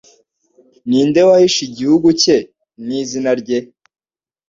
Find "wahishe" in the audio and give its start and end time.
1.27-1.61